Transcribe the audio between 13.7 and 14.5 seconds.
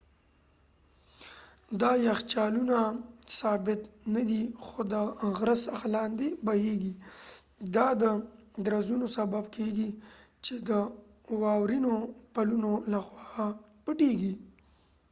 پټیږي